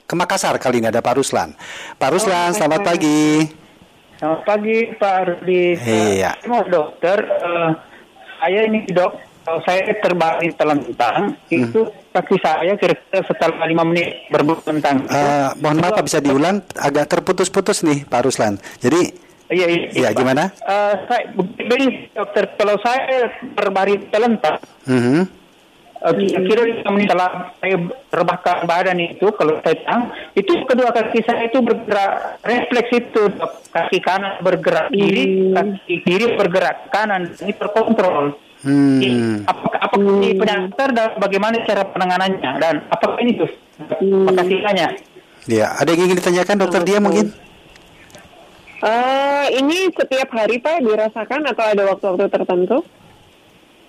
ke 0.04 0.14
Makassar 0.14 0.54
kali 0.60 0.84
ini 0.84 0.88
ada 0.92 1.00
Pak 1.00 1.14
Ruslan. 1.18 1.56
Pak 1.96 2.10
Ruslan, 2.12 2.52
selamat 2.52 2.80
pagi. 2.84 3.48
Selamat 4.16 4.40
pagi 4.48 4.76
Pak 4.96 5.16
Rudi. 5.28 5.64
Iya. 5.76 6.32
Mau 6.48 6.64
dokter, 6.64 7.20
eh, 7.20 7.70
saya 8.40 8.60
ini 8.64 8.88
dok, 8.88 9.12
kalau 9.46 9.62
saya 9.62 9.94
terbang 10.02 10.42
telentang, 10.58 11.38
Hmm. 11.46 11.70
itu 11.70 11.80
kaki 12.10 12.36
saya 12.42 12.74
kira-kira 12.74 13.22
setelah 13.22 13.62
lima 13.70 13.86
menit 13.86 14.26
berbentang. 14.26 15.06
Eh, 15.06 15.48
mohon 15.62 15.78
maaf 15.78 16.02
bisa 16.02 16.18
diulang 16.18 16.66
agak 16.74 17.06
terputus-putus 17.06 17.86
nih 17.86 18.02
Pak 18.10 18.26
Ruslan. 18.26 18.58
Jadi 18.82 19.24
Iya, 19.46 19.66
iya. 19.70 19.78
Iya, 19.94 20.08
Pak. 20.10 20.18
gimana? 20.18 20.44
Eh, 20.50 20.94
saya, 21.06 21.22
begini 21.38 22.10
dokter, 22.10 22.50
kalau 22.58 22.74
saya 22.82 23.30
terbaring 23.54 24.10
telentang, 24.10 24.58
mhm. 24.90 25.22
eh, 26.02 26.12
kira-kira 26.18 26.62
lima 26.66 26.90
menit 26.90 27.06
setelah 27.06 27.30
saya 27.62 27.76
rebahkan 28.10 28.66
badan 28.66 28.98
itu, 28.98 29.30
kalau 29.38 29.62
saya 29.62 29.78
tang, 29.86 30.10
itu 30.34 30.50
kedua 30.66 30.90
kaki 30.90 31.22
saya 31.22 31.46
itu 31.46 31.62
bergerak, 31.62 32.42
refleks 32.42 32.90
itu, 32.90 33.22
dok. 33.38 33.52
kaki 33.70 34.02
kanan 34.02 34.34
bergerak 34.42 34.90
kiri, 34.90 35.54
kaki 35.54 35.94
kiri 36.02 36.26
bergerak 36.34 36.90
kanan, 36.90 37.30
ini 37.38 37.54
terkontrol. 37.54 38.34
Hmm. 38.66 38.98
Jadi, 38.98 39.14
Apakah, 39.46 39.78
apakah 39.80 40.10
ini 40.18 40.28
penyakit 40.34 40.74
dan 40.90 41.08
bagaimana 41.16 41.54
cara 41.62 41.86
penanganannya 41.86 42.50
dan 42.58 42.74
apakah 42.90 43.16
ini 43.22 43.38
tuh? 43.38 43.50
Terima 43.78 44.32
kasih 44.34 44.58
banyak. 44.60 44.90
Ya, 45.46 45.70
ada 45.72 45.88
yang 45.88 46.02
ingin 46.04 46.18
ditanyakan 46.18 46.56
Dokter 46.58 46.82
Dia 46.82 46.98
mungkin? 46.98 47.30
Eh, 48.76 49.46
ini 49.56 49.88
setiap 49.88 50.28
hari 50.30 50.58
Pak 50.58 50.82
dirasakan 50.82 51.46
atau 51.46 51.64
ada 51.64 51.82
waktu-waktu 51.86 52.26
tertentu? 52.28 52.82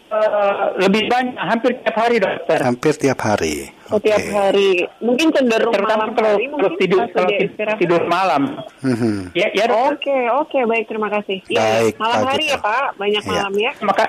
Eh, 0.07 0.53
lebih 0.79 1.11
banyak, 1.11 1.35
hampir 1.35 1.75
tiap 1.83 1.97
hari 1.97 2.15
dokter. 2.15 2.63
Hampir 2.63 2.93
tiap 2.95 3.19
hari. 3.19 3.67
Setiap 3.83 4.15
Oke. 4.17 4.31
hari. 4.31 4.69
Mungkin 5.01 5.35
cenderung 5.35 5.75
Terutama 5.75 6.07
malam 6.07 6.15
kalau, 6.15 6.31
hari 6.31 6.45
kalau 6.47 6.69
tidur 6.79 7.01
kalau 7.03 7.11
sudah 7.11 7.27
tid- 7.33 7.49
istirahat. 7.51 7.79
tidur 7.83 8.01
malam. 8.07 8.41
Mhm. 8.79 9.35
Ya, 9.35 9.47
ya. 9.51 9.65
Oke, 9.67 10.17
oke, 10.31 10.59
baik 10.63 10.85
terima 10.87 11.11
kasih. 11.11 11.43
Iya, 11.43 11.59
Baik, 11.59 11.93
malam 11.99 12.19
hari 12.23 12.45
ya 12.47 12.57
Pak, 12.57 12.95
banyak 12.95 13.19
Iya. 13.19 13.31
malam 13.33 13.53
ya. 13.57 13.71
Maka, 13.81 14.03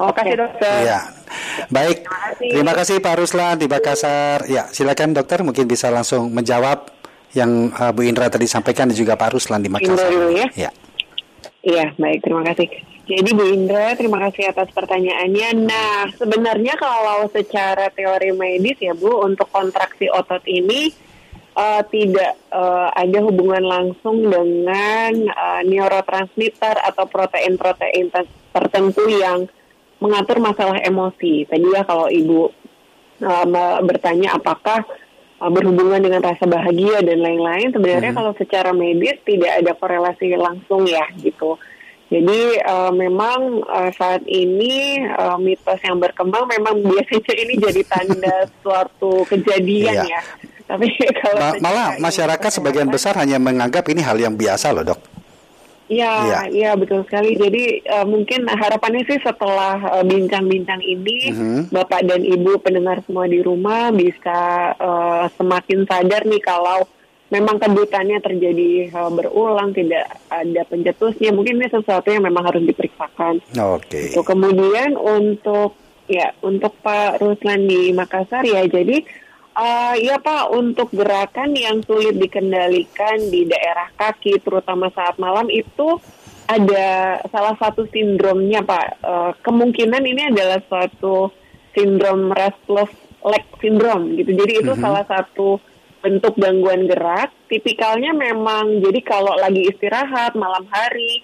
terima 0.00 0.16
kasih 0.16 0.36
dokter. 0.40 0.78
Ya, 0.80 1.00
baik. 1.68 1.98
kasih. 2.08 2.48
Terima 2.56 2.72
kasih 2.72 2.96
Pak 3.04 3.14
Ruslan 3.20 3.54
di 3.60 3.66
Makassar. 3.68 4.38
Ya, 4.48 4.64
silakan 4.72 5.12
dokter 5.12 5.44
mungkin 5.44 5.68
bisa 5.68 5.92
langsung 5.92 6.32
menjawab 6.32 6.88
yang 7.36 7.68
uh, 7.76 7.92
Bu 7.92 8.02
Indra 8.08 8.32
tadi 8.32 8.48
sampaikan 8.48 8.88
dan 8.88 8.96
juga 8.96 9.14
Pak 9.14 9.36
Ruslan 9.36 9.60
di 9.60 9.68
Makassar. 9.68 10.08
dulu 10.08 10.32
ya. 10.32 10.48
Ya. 10.56 10.70
Iya, 11.60 11.92
baik, 12.00 12.24
terima 12.24 12.42
kasih. 12.48 12.72
Jadi 13.10 13.30
Bu 13.34 13.44
Indra, 13.44 13.92
terima 13.98 14.22
kasih 14.24 14.54
atas 14.54 14.70
pertanyaannya. 14.72 15.48
Nah, 15.66 16.08
sebenarnya 16.14 16.78
kalau 16.78 17.28
secara 17.28 17.90
teori 17.92 18.32
medis 18.32 18.78
ya 18.80 18.94
Bu, 18.96 19.20
untuk 19.20 19.50
kontraksi 19.50 20.06
otot 20.08 20.40
ini 20.46 20.94
eh, 21.58 21.82
tidak 21.90 22.32
eh, 22.48 22.88
ada 22.94 23.18
hubungan 23.20 23.66
langsung 23.66 24.24
dengan 24.24 25.12
eh, 25.26 25.60
neurotransmitter 25.66 26.80
atau 26.86 27.04
protein-protein 27.10 28.08
ter- 28.14 28.32
tertentu 28.54 29.04
yang 29.10 29.50
mengatur 30.00 30.40
masalah 30.40 30.80
emosi. 30.80 31.44
Tadi 31.44 31.66
ya 31.70 31.84
kalau 31.84 32.08
Ibu 32.08 32.38
me- 33.46 33.80
bertanya 33.84 34.34
apakah 34.34 34.80
uh, 35.38 35.50
berhubungan 35.50 36.00
dengan 36.00 36.24
rasa 36.24 36.44
bahagia 36.44 37.00
dan 37.00 37.20
lain-lain 37.20 37.68
sebenarnya 37.70 38.12
kalau 38.12 38.32
secara 38.32 38.72
medis 38.72 39.20
tidak 39.22 39.60
ada 39.60 39.72
korelasi 39.76 40.32
langsung 40.34 40.88
ya 40.88 41.04
gitu. 41.16 41.60
Jadi 42.10 42.58
uh, 42.66 42.90
memang 42.90 43.62
uh, 43.62 43.90
saat 43.94 44.26
ini 44.26 44.98
uh, 45.06 45.38
mitos 45.38 45.78
yang 45.80 46.02
berkembang 46.02 46.50
memang 46.50 46.82
biasanya 46.82 47.34
ini 47.38 47.54
jadi 47.54 47.82
tanda 47.86 48.36
suatu 48.64 49.22
kejadian 49.28 49.94
Iya. 50.02 50.18
ya. 50.18 50.20
Tapi 50.66 50.86
kalau 51.22 51.38
Ma- 51.38 51.58
malah 51.62 51.88
masyarakat 51.98 52.50
sebagian 52.50 52.90
besar 52.90 53.14
hanya 53.14 53.38
menganggap 53.38 53.86
ini 53.86 54.02
hal 54.02 54.18
yang 54.18 54.34
biasa 54.34 54.74
loh, 54.74 54.82
Dok. 54.82 55.19
Iya. 55.90 56.12
Iya, 56.22 56.40
iya 56.54 56.70
betul 56.78 57.02
sekali. 57.02 57.34
Jadi 57.34 57.82
uh, 57.90 58.06
mungkin 58.06 58.46
harapannya 58.46 59.02
sih 59.10 59.18
setelah 59.18 59.82
uh, 59.90 60.04
bincang-bincang 60.06 60.78
ini, 60.80 61.34
Mhm. 61.34 61.74
Bapak 61.74 62.06
dan 62.06 62.22
Ibu 62.22 62.62
pendengar 62.62 63.02
semua 63.02 63.26
di 63.26 63.42
rumah 63.42 63.90
bisa 63.90 64.72
uh, 64.78 65.26
semakin 65.34 65.84
sadar 65.90 66.22
nih 66.30 66.38
kalau 66.38 66.86
memang 67.30 67.58
kedutannya 67.58 68.22
terjadi 68.22 68.90
uh, 68.94 69.10
berulang, 69.10 69.74
tidak 69.74 70.06
ada 70.30 70.62
pencetusnya. 70.70 71.34
Mungkin 71.34 71.58
ini 71.58 71.66
sesuatu 71.66 72.06
yang 72.06 72.22
memang 72.22 72.46
harus 72.46 72.62
diperiksakan. 72.62 73.42
Oke. 73.58 74.14
Gitu. 74.14 74.22
Kemudian 74.22 74.94
untuk 74.94 75.74
ya 76.06 76.34
untuk 76.42 76.74
Pak 76.82 77.22
Ruslan 77.22 77.66
di 77.66 77.90
Makassar 77.94 78.42
ya 78.42 78.66
jadi 78.66 79.02
eh 79.56 79.94
ya 80.04 80.16
Pak. 80.20 80.54
Untuk 80.54 80.92
gerakan 80.94 81.54
yang 81.54 81.82
sulit 81.82 82.16
dikendalikan 82.16 83.18
di 83.30 83.46
daerah 83.48 83.90
kaki 83.98 84.38
terutama 84.42 84.90
saat 84.94 85.18
malam 85.18 85.50
itu 85.50 85.98
ada 86.50 87.22
salah 87.30 87.54
satu 87.58 87.86
sindromnya 87.90 88.62
Pak. 88.66 88.86
Eh, 89.02 89.32
kemungkinan 89.42 90.02
ini 90.02 90.22
adalah 90.34 90.58
suatu 90.66 91.30
sindrom 91.74 92.34
restless 92.34 92.90
leg 93.22 93.44
syndrome 93.62 94.16
gitu. 94.18 94.34
Jadi 94.34 94.52
itu 94.64 94.72
salah 94.80 95.04
satu 95.06 95.60
bentuk 96.00 96.34
gangguan 96.40 96.88
gerak. 96.88 97.30
Tipikalnya 97.46 98.16
memang 98.16 98.80
jadi 98.80 99.00
kalau 99.04 99.36
lagi 99.36 99.68
istirahat 99.68 100.34
malam 100.34 100.64
hari 100.72 101.22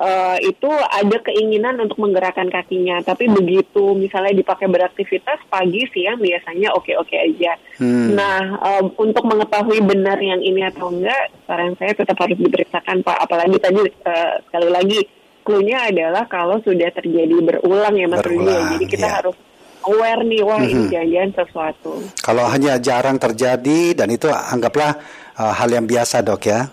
eh, 0.00 0.36
itu 0.48 0.70
ada 0.72 1.16
keinginan 1.20 1.76
untuk 1.76 2.00
menggerakkan 2.00 2.48
kakinya, 2.48 3.04
tapi 3.04 3.28
begitu 3.28 3.92
misalnya 3.92 4.32
dipakai 4.32 4.66
beraktivitas 4.66 5.44
pagi 5.52 5.84
siang 5.92 6.16
biasanya 6.16 6.72
oke-oke 6.72 7.12
aja. 7.12 7.52
Hmm. 7.76 8.16
Nah, 8.16 8.40
eh, 8.64 8.82
untuk 8.96 9.28
mengetahui 9.28 9.84
benar 9.84 10.16
yang 10.16 10.40
ini 10.40 10.64
atau 10.64 10.88
enggak, 10.88 11.30
saran 11.44 11.76
saya 11.76 11.92
tetap 11.92 12.16
harus 12.16 12.40
diperiksakan 12.40 13.04
Pak. 13.04 13.18
Apalagi 13.28 13.56
tadi 13.60 13.82
eh, 13.84 14.32
sekali 14.48 14.68
lagi, 14.72 15.00
clue-nya 15.44 15.92
adalah 15.92 16.24
kalau 16.24 16.56
sudah 16.64 16.88
terjadi 16.96 17.36
berulang 17.40 17.94
ya 17.96 18.06
Mas 18.08 18.24
Rudi. 18.24 18.40
Berulang, 18.40 18.64
Jadi 18.76 18.86
kita 18.88 19.06
iya. 19.08 19.16
harus 19.20 19.36
aware 19.80 20.22
nih, 20.28 20.42
wah 20.44 20.60
ini 20.60 20.76
Mhm. 20.76 20.90
jangan-jangan 20.92 21.30
sesuatu. 21.40 21.92
Kalau 22.20 22.44
hanya 22.48 22.76
jarang 22.76 23.16
terjadi 23.16 23.96
dan 23.96 24.12
itu 24.12 24.28
anggaplah 24.28 25.00
uh, 25.40 25.52
hal 25.56 25.68
yang 25.72 25.88
biasa 25.88 26.20
dok 26.20 26.44
ya. 26.44 26.68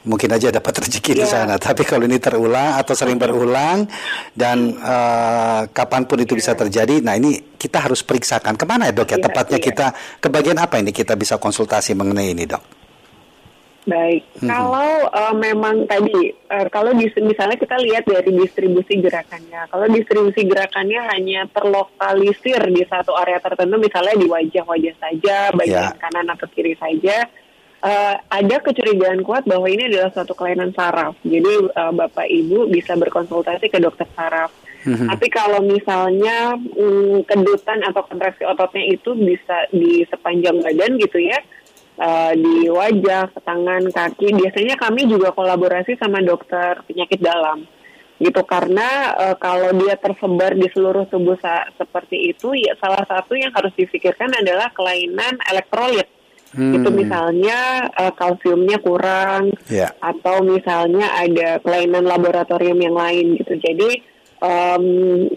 Mungkin 0.00 0.32
aja 0.32 0.48
dapat 0.48 0.80
rezeki 0.80 1.12
di 1.12 1.24
Iya. 1.24 1.28
sana. 1.28 1.54
Tapi 1.60 1.84
kalau 1.84 2.08
ini 2.08 2.16
terulang 2.16 2.72
atau 2.72 2.96
sering 2.96 3.20
berulang 3.20 3.84
dan 4.32 4.72
uh, 4.80 5.68
kapan 5.68 6.08
pun 6.08 6.16
itu 6.16 6.32
bisa 6.32 6.56
terjadi, 6.56 7.04
nah 7.04 7.12
ini 7.12 7.36
kita 7.54 7.84
harus 7.84 8.00
periksakan 8.00 8.56
ke 8.56 8.64
mana 8.64 8.88
ya 8.88 8.96
dok 8.96 9.12
ya 9.12 9.20
Iya, 9.20 9.24
tepatnya 9.28 9.58
iya. 9.60 9.66
kita 9.68 9.86
ke 10.16 10.28
bagian 10.28 10.56
apa 10.56 10.80
ini 10.80 10.88
kita 10.90 11.20
bisa 11.20 11.36
konsultasi 11.36 11.92
mengenai 11.92 12.32
ini 12.32 12.48
dok. 12.48 12.64
Baik, 13.80 14.40
Mhm. 14.40 14.44
kalau 14.46 14.92
eh, 15.04 15.34
memang 15.34 15.84
tadi, 15.84 16.16
eh, 16.32 16.66
kalau 16.68 16.92
dis- 16.92 17.16
misalnya 17.16 17.56
kita 17.56 17.76
lihat 17.76 18.04
dari 18.04 18.28
distribusi 18.30 19.00
gerakannya, 19.00 19.68
kalau 19.68 19.84
distribusi 19.84 20.44
gerakannya 20.44 21.00
hanya 21.12 21.44
terlokalisir 21.50 22.60
di 22.68 22.84
satu 22.84 23.16
area 23.16 23.36
tertentu, 23.36 23.76
misalnya 23.76 24.16
di 24.16 24.24
wajah-wajah 24.24 24.94
saja, 24.96 25.36
bagian 25.52 25.92
Ya. 25.92 25.96
kanan 25.96 26.28
atau 26.28 26.48
kiri 26.48 26.76
saja, 26.76 27.24
eh, 27.80 28.14
ada 28.16 28.56
kecurigaan 28.60 29.24
kuat 29.24 29.48
bahwa 29.48 29.66
ini 29.68 29.88
adalah 29.88 30.12
suatu 30.12 30.36
kelainan 30.36 30.72
saraf. 30.76 31.16
Jadi 31.24 31.68
eh, 31.68 31.92
Bapak 31.92 32.28
Ibu 32.28 32.68
bisa 32.68 32.96
berkonsultasi 32.96 33.72
ke 33.72 33.78
dokter 33.80 34.06
saraf. 34.12 34.52
Mhm. 34.80 35.12
Tapi 35.12 35.26
kalau 35.28 35.60
misalnya 35.60 36.56
mm, 36.56 37.28
kedutan 37.28 37.84
atau 37.84 38.00
kontraksi 38.00 38.48
ototnya 38.48 38.88
itu 38.88 39.12
bisa 39.12 39.68
di 39.68 40.08
sepanjang 40.08 40.56
badan 40.56 40.96
gitu 40.96 41.20
ya, 41.20 41.36
eh, 42.00 42.32
di 42.32 42.64
wajah, 42.72 43.28
ke 43.28 43.40
tangan, 43.44 43.92
kaki. 43.92 44.32
Biasanya 44.40 44.80
kami 44.80 45.04
juga 45.04 45.36
kolaborasi 45.36 46.00
sama 46.00 46.24
dokter 46.24 46.80
penyakit 46.88 47.20
dalam, 47.20 47.68
gitu 48.16 48.40
karena 48.48 49.12
eh, 49.20 49.36
kalau 49.36 49.68
dia 49.76 50.00
tersebar 50.00 50.56
di 50.56 50.68
seluruh 50.72 51.04
tubuh 51.12 51.36
sa- 51.44 51.68
seperti 51.76 52.32
itu, 52.32 52.56
ya 52.56 52.72
salah 52.80 53.04
satu 53.04 53.36
yang 53.36 53.52
harus 53.52 53.76
difikirkan 53.76 54.32
adalah 54.32 54.72
kelainan 54.72 55.36
elektrolit. 55.44 56.08
Hmm. 56.50 56.82
Itu 56.82 56.90
misalnya 56.90 57.86
uh, 57.94 58.10
kalsiumnya 58.10 58.82
kurang 58.82 59.54
Ya. 59.70 59.94
atau 60.02 60.42
misalnya 60.42 61.06
ada 61.14 61.62
kelainan 61.62 62.02
laboratorium 62.10 62.78
yang 62.82 62.98
lain 62.98 63.38
gitu. 63.38 63.54
Jadi 63.54 64.02
em, 64.40 64.84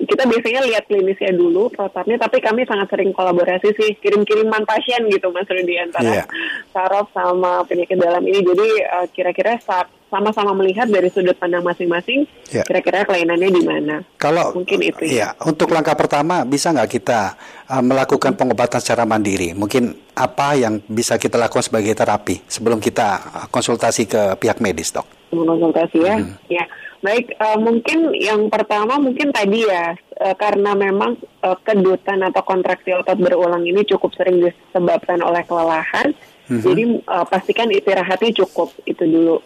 kita 0.03 0.23
biasanya 0.23 0.61
lihat 0.63 0.83
klinisnya 0.87 1.31
dulu 1.31 1.67
protapnya, 1.69 2.15
tapi 2.15 2.39
kami 2.39 2.63
sangat 2.63 2.87
sering 2.89 3.11
kolaborasi 3.11 3.75
sih 3.75 3.99
kirim-kiriman 3.99 4.63
pasien 4.63 5.03
gitu 5.07 5.27
Mas 5.29 5.47
Rudi 5.47 5.75
antara 5.75 6.23
Iya. 6.23 6.25
saraf 6.71 7.11
sama 7.11 7.63
penyakit 7.63 7.99
dalam 7.99 8.23
ini. 8.23 8.39
Jadi 8.39 8.67
eh, 8.79 9.05
kira-kira 9.11 9.59
sa- 9.59 9.87
sama-sama 10.07 10.53
melihat 10.53 10.85
dari 10.85 11.09
sudut 11.09 11.33
pandang 11.33 11.65
masing-masing, 11.65 12.29
Iya. 12.53 12.61
kira-kira 12.63 13.01
kelainannya 13.01 13.49
di 13.49 13.63
mana. 13.65 13.95
Kalau 14.15 14.53
Mungkin 14.53 14.85
itu 14.85 15.09
ya. 15.09 15.33
untuk 15.41 15.73
langkah 15.73 15.97
pertama 15.97 16.45
bisa 16.45 16.69
nggak 16.69 16.85
kita 16.87 17.33
uh, 17.65 17.81
melakukan 17.81 18.37
pengobatan 18.37 18.77
secara 18.77 19.09
mandiri? 19.09 19.57
Mungkin 19.57 20.13
apa 20.13 20.53
yang 20.53 20.85
bisa 20.85 21.17
kita 21.17 21.41
lakukan 21.41 21.65
sebagai 21.65 21.97
terapi 21.97 22.45
sebelum 22.45 22.77
kita 22.77 23.07
uh, 23.17 23.47
konsultasi 23.49 24.05
ke 24.05 24.37
pihak 24.37 24.61
medis, 24.61 24.93
dok? 24.93 25.09
konsultasi 25.33 25.97
ya. 25.97 26.21
Hmm. 26.21 26.37
Ya, 26.45 26.61
baik. 27.03 27.35
eh, 27.35 27.57
mungkin 27.59 28.15
yang 28.15 28.47
pertama 28.47 28.95
mungkin 28.97 29.35
tadi 29.35 29.67
ya 29.67 29.93
eh, 29.93 30.35
karena 30.39 30.71
memang 30.73 31.19
eh, 31.19 31.57
kedutan 31.61 32.23
atau 32.23 32.41
kontraksi 32.41 32.95
otot 32.95 33.19
berulang 33.19 33.67
ini 33.67 33.83
cukup 33.83 34.15
sering 34.15 34.39
disebabkan 34.39 35.19
oleh 35.19 35.43
kelelahan. 35.43 36.15
Mhm. 36.47 36.63
Jadi 36.63 36.83
eh, 37.03 37.25
pastikan 37.27 37.67
istirahatnya 37.69 38.31
cukup 38.39 38.71
itu 38.87 39.03
dulu. 39.03 39.37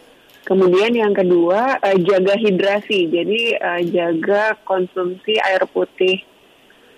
Kemudian 0.46 0.94
yang 0.94 1.12
kedua 1.12 1.82
eh, 1.82 1.98
jaga 2.00 2.38
hidrasi. 2.38 3.10
Jadi 3.10 3.40
eh, 3.58 3.82
jaga 3.90 4.56
konsumsi 4.62 5.36
air 5.42 5.66
putih 5.66 6.22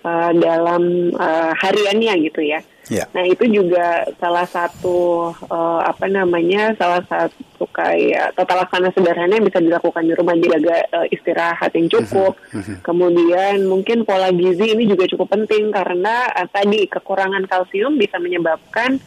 eh, 0.05 0.31
dalam 0.37 1.11
eh, 1.11 1.51
hariannya 1.57 2.13
gitu 2.31 2.45
ya. 2.45 2.61
Ya. 2.89 3.05
Nah 3.13 3.21
itu 3.29 3.45
juga 3.45 4.09
salah 4.17 4.47
satu 4.49 5.29
eh, 5.29 5.81
apa 5.85 6.09
namanya 6.09 6.73
salah 6.79 7.05
satu 7.05 7.69
kayak 7.69 8.33
tata 8.33 8.57
laksana 8.57 8.89
sederhana 8.89 9.37
yang 9.37 9.45
bisa 9.45 9.61
dilakukan 9.61 10.01
di 10.01 10.13
rumah 10.17 10.33
jaga 10.41 10.77
eh, 10.89 11.13
istirahat 11.13 11.71
yang 11.77 11.87
cukup. 11.91 12.33
Kemudian 12.81 13.69
mungkin 13.69 14.01
pola 14.01 14.33
gizi 14.33 14.73
ini 14.73 14.89
juga 14.89 15.05
cukup 15.05 15.29
penting 15.29 15.69
karena 15.69 16.25
eh, 16.33 16.49
tadi 16.49 16.89
kekurangan 16.89 17.45
kalsium 17.45 18.01
bisa 18.01 18.17
menyebabkan 18.17 18.97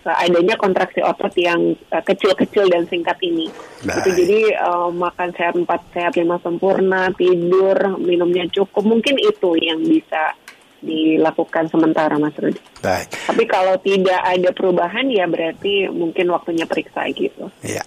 adanya 0.00 0.56
kontraksi 0.56 1.04
otot 1.04 1.28
yang 1.36 1.76
kecil-kecil 1.92 2.72
dan 2.72 2.88
singkat 2.88 3.20
ini. 3.20 3.52
Itu 3.84 4.10
jadi 4.10 4.58
eh, 4.58 4.90
makan 4.90 5.28
sehat 5.38 5.54
empat 5.54 5.80
sehat 5.94 6.12
lima 6.18 6.42
sempurna, 6.42 7.14
tidur, 7.14 8.00
minumnya 8.00 8.48
cukup. 8.50 8.82
Mungkin 8.82 9.22
itu 9.22 9.54
yang 9.60 9.78
bisa 9.86 10.34
dilakukan 10.80 11.68
sementara 11.68 12.16
Mas 12.16 12.32
Rudi. 12.36 12.58
Baik. 12.80 13.12
Tapi 13.28 13.44
kalau 13.44 13.76
tidak 13.78 14.20
ada 14.20 14.50
perubahan 14.50 15.06
ya 15.08 15.28
berarti 15.28 15.92
mungkin 15.92 16.32
waktunya 16.32 16.64
periksa 16.64 17.04
gitu. 17.12 17.52
Ya, 17.60 17.84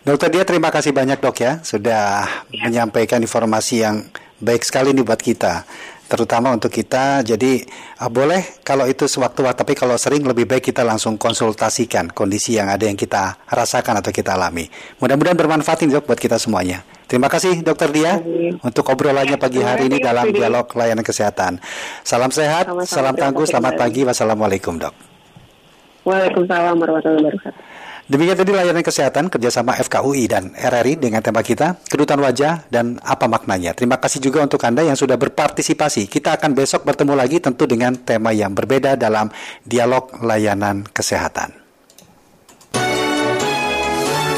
Dokter 0.00 0.32
Dia 0.32 0.48
terima 0.48 0.72
kasih 0.72 0.96
banyak 0.96 1.20
dok 1.20 1.36
ya 1.40 1.52
sudah 1.60 2.24
Ya. 2.50 2.66
menyampaikan 2.66 3.20
informasi 3.20 3.84
yang 3.84 4.08
baik 4.40 4.64
sekali 4.64 4.96
nih 4.96 5.04
buat 5.04 5.20
kita, 5.20 5.68
terutama 6.08 6.50
untuk 6.50 6.72
kita. 6.72 7.20
Jadi 7.20 7.60
ah, 8.00 8.08
boleh 8.08 8.64
kalau 8.64 8.88
itu 8.88 9.04
sewaktu-waktu, 9.04 9.60
tapi 9.60 9.72
kalau 9.76 9.94
sering 10.00 10.24
lebih 10.24 10.48
baik 10.48 10.72
kita 10.72 10.80
langsung 10.82 11.20
konsultasikan 11.20 12.08
kondisi 12.10 12.56
yang 12.56 12.72
ada 12.72 12.88
yang 12.88 12.96
kita 12.96 13.36
rasakan 13.46 14.00
atau 14.00 14.10
kita 14.10 14.34
alami. 14.34 14.66
Mudah-mudahan 14.98 15.36
bermanfaat 15.36 15.84
ini 15.84 15.92
dok 15.94 16.08
buat 16.08 16.18
kita 16.18 16.40
semuanya. 16.40 16.80
Terima 17.10 17.26
kasih 17.26 17.66
Dokter 17.66 17.90
Dia 17.90 18.22
Amin. 18.22 18.62
untuk 18.62 18.86
obrolannya 18.86 19.34
Ya, 19.34 19.42
pagi 19.42 19.58
hari 19.58 19.90
ini 19.90 19.98
dalam 19.98 20.30
dialog 20.30 20.70
layanan 20.78 21.02
kesehatan. 21.02 21.58
Salam 22.06 22.30
sehat, 22.30 22.70
Sama-sama, 22.70 22.86
salam 22.86 23.14
tangguh, 23.18 23.46
selamat 23.50 23.74
pagi, 23.74 24.06
wassalamualaikum 24.06 24.78
dok. 24.78 24.94
Waalaikumsalam 26.06 26.78
warahmatullahi 26.78 27.18
wabarakatuh. 27.26 27.62
Demikian 28.10 28.38
tadi 28.42 28.50
layanan 28.50 28.82
kesehatan 28.82 29.30
kerjasama 29.30 29.78
FKUI 29.78 30.26
dan 30.26 30.50
RRI 30.50 30.98
dengan 30.98 31.22
tema 31.22 31.46
kita, 31.46 31.78
kedutan 31.86 32.18
wajah 32.18 32.66
dan 32.66 32.98
apa 33.02 33.30
maknanya. 33.30 33.70
Terima 33.70 34.02
kasih 34.02 34.18
juga 34.18 34.42
untuk 34.42 34.62
Anda 34.66 34.82
yang 34.82 34.98
sudah 34.98 35.14
berpartisipasi. 35.14 36.10
Kita 36.10 36.34
akan 36.34 36.54
besok 36.54 36.82
bertemu 36.86 37.14
lagi 37.14 37.38
tentu 37.38 37.70
dengan 37.70 37.94
tema 37.94 38.34
yang 38.34 38.54
berbeda 38.54 38.98
dalam 38.98 39.30
dialog 39.62 40.10
layanan 40.22 40.86
kesehatan. 40.90 41.54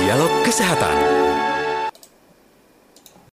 Dialog 0.04 0.32
Kesehatan. 0.44 1.21